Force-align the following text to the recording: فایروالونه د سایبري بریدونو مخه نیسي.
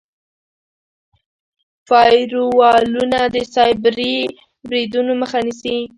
فایروالونه 1.87 3.19
د 3.33 3.37
سایبري 3.53 4.15
بریدونو 4.67 5.13
مخه 5.21 5.39
نیسي. 5.45 5.75